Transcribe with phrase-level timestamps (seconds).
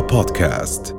[0.00, 0.96] بودكاست.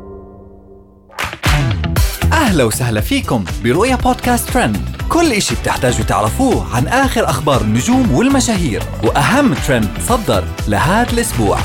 [2.33, 4.77] أهلا وسهلا فيكم برؤيا بودكاست ترند.
[5.09, 11.57] كل إشي بتحتاجوا تعرفوه عن آخر أخبار النجوم والمشاهير وأهم ترند صدر لهذا الأسبوع.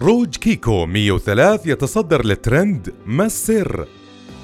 [0.00, 3.86] روج كيكو 103 يتصدر الترند ما السر.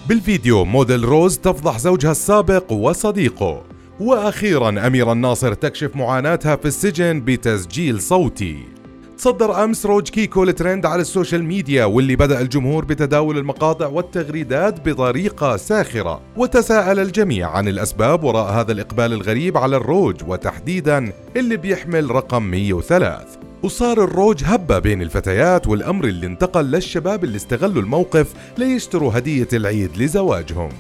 [0.09, 3.63] بالفيديو موديل روز تفضح زوجها السابق وصديقه.
[4.01, 8.82] وأخيرا أميرة الناصر تكشف معاناتها في السجن بتسجيل صوتي.
[9.23, 14.89] تصدر أمس روج كيكو الترند على ال social media واللي بدأ الجمهور بتداول المقاطع والتغريدات
[14.89, 16.21] بطريقة ساخرة.
[16.37, 23.27] وتساءل الجميع عن الأسباب وراء هذا الإقبال الغريب على الروج وتحديدا اللي بيحمل رقم 103
[23.63, 29.97] وصار الروج هبة بين الفتيات والأمر اللي انتقل للشباب اللي استغلوا الموقف ليشتروا هدية العيد
[29.97, 30.71] لزوجاتهم.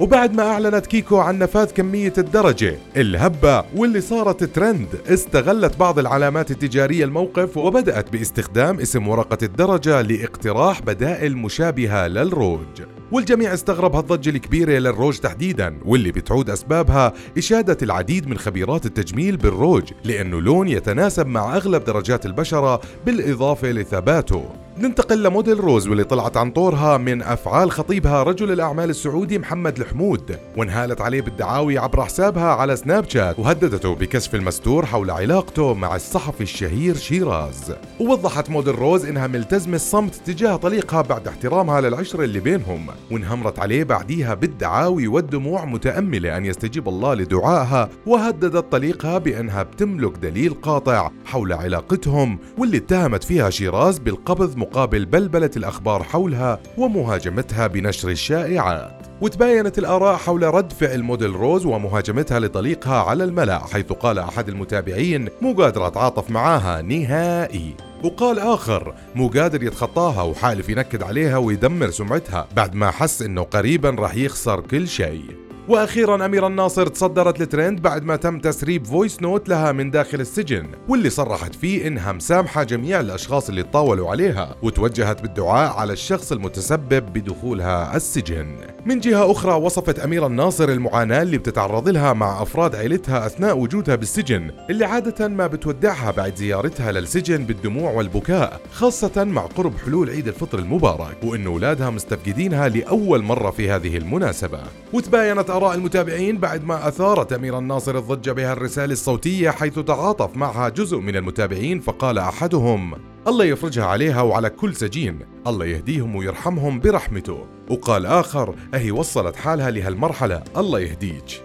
[0.00, 6.50] وبعد ما أعلنت كيكو عن نفاذ كمية الدرجة الهبة واللي صارت ترند استغلت بعض العلامات
[6.50, 12.82] التجارية الموقف وبدأت باستخدام اسم ورقم الدرجة لاقتراح بدائل مشابهة للروج.
[13.12, 19.92] والجميع استغرب هالضجة الكبيرة للروج تحديدا واللي بتعود أسبابها إشادة العديد من خبيرات التجميل بالروج
[20.04, 24.67] لأنه لون يتناسب مع أغلب درجات البشرة بالإضافة لثباته.
[24.80, 30.38] ننتقل لموديل روز واللي طلعت عن طورها من أفعال خطيبها رجل الأعمال السعودي محمد الحمود.
[30.56, 36.40] وانهالت عليه بالدعاوي عبر حسابها على سناب شات وهددته بكشف المستور حول علاقته مع الصحفي
[36.40, 37.74] الشهير شيراز.
[38.00, 42.86] ووضحت موديل روز إنها ملتزمة الصمت تجاه طليقها بعد احترامها للعشرة اللي بينهم.
[43.10, 50.54] وانهمرت عليه بعديها بالدعاوي والدموع متأملة أن يستجيب الله لدعائها وهددت طليقها بأنها بتملك دليل
[50.54, 59.06] قاطع حول علاقتهم واللي اتهمت فيها شيراز بالقبض مقابل بلبلة الأخبار حولها ومهاجمتها بنشر الشائعات.
[59.20, 65.28] وتباينت الآراء حول رد فعل موديل روز ومهاجمتها لطليقها على الملأ حيث قال أحد المتابعين
[65.42, 67.74] مو قادر أتعاطف معاها نهائي.
[68.04, 73.90] وقال آخر مو قادر يتخطاها وحالف ينكد عليها ويدمر سمعتها بعد ما حس إنه قريبا
[73.98, 75.47] رح يخسر كل شيء.
[75.68, 80.66] وأخيرا اميره الناصر تصدرت الترند بعد ما تم تسريب voice note لها من داخل السجن
[80.88, 87.12] واللي صرحت فيه انها مسامحه جميع الأشخاص اللي تطاولوا عليها وتوجهت بالدعاء على الشخص المتسبب
[87.12, 88.56] بدخولها السجن.
[88.86, 93.94] من جهة أخرى وصفت اميره الناصر المعاناة اللي بتتعرض لها مع أفراد عائلتها أثناء وجودها
[93.94, 100.28] بالسجن اللي عادة ما بتودعها بعد زيارتها للسجن بالدموع والبكاء خاصة مع قرب حلول عيد
[100.28, 104.60] الفطر المبارك وإن أولادها مستفقدينها لأول مرة في هذه المناسبة.
[104.92, 110.68] وتباينت آراء المتابعين بعد ما أثارت أمير الناصر الضجة بها الرسالة الصوتية حيث تعاطف معها
[110.68, 112.94] جزء من المتابعين فقال أحدهم
[113.28, 115.18] الله يفرجها عليها وعلى كل سجين.
[115.46, 117.46] الله يهديهم ويرحمهم برحمته.
[117.70, 120.44] وقال آخر أهي وصلت حالها لهالمرحلة.
[120.56, 121.42] الله يهديك.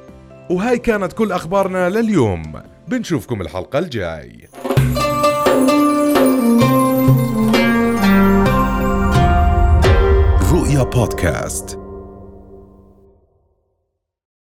[0.50, 2.53] وهاي كانت كل أخبارنا لليوم.
[2.88, 4.47] بنشوفكم الحلقة الجاي.
[10.52, 11.82] رؤيا بودكاست.